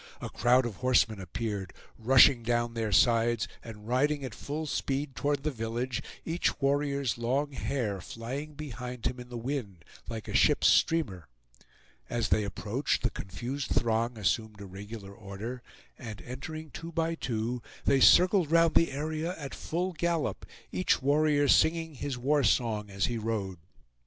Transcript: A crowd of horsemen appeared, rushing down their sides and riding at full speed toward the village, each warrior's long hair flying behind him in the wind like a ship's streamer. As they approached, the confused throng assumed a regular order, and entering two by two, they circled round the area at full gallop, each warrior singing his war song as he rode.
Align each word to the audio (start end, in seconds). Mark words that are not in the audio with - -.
A 0.19 0.31
crowd 0.31 0.65
of 0.65 0.77
horsemen 0.77 1.19
appeared, 1.21 1.73
rushing 1.95 2.41
down 2.41 2.73
their 2.73 2.91
sides 2.91 3.47
and 3.63 3.87
riding 3.87 4.25
at 4.25 4.33
full 4.33 4.65
speed 4.65 5.15
toward 5.15 5.43
the 5.43 5.51
village, 5.51 6.01
each 6.25 6.59
warrior's 6.59 7.19
long 7.19 7.51
hair 7.51 8.01
flying 8.01 8.55
behind 8.55 9.05
him 9.05 9.19
in 9.19 9.29
the 9.29 9.37
wind 9.37 9.85
like 10.09 10.27
a 10.27 10.33
ship's 10.33 10.65
streamer. 10.69 11.27
As 12.09 12.29
they 12.29 12.43
approached, 12.43 13.03
the 13.03 13.11
confused 13.11 13.69
throng 13.69 14.17
assumed 14.17 14.59
a 14.59 14.65
regular 14.65 15.13
order, 15.13 15.61
and 15.99 16.19
entering 16.23 16.71
two 16.71 16.91
by 16.91 17.13
two, 17.13 17.61
they 17.85 17.99
circled 17.99 18.49
round 18.49 18.73
the 18.73 18.91
area 18.91 19.37
at 19.37 19.53
full 19.53 19.93
gallop, 19.93 20.47
each 20.71 20.99
warrior 20.99 21.47
singing 21.47 21.93
his 21.93 22.17
war 22.17 22.43
song 22.43 22.89
as 22.89 23.05
he 23.05 23.19
rode. 23.19 23.59